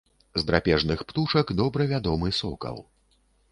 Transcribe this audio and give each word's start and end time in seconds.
З 0.37 0.41
драпежных 0.47 1.03
птушак 1.11 1.53
добра 1.61 1.89
вядомы 1.93 2.35
сокал. 2.41 2.83